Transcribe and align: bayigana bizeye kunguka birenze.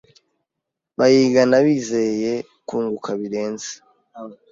bayigana 0.97 1.55
bizeye 1.65 2.33
kunguka 2.67 3.09
birenze. 3.19 3.71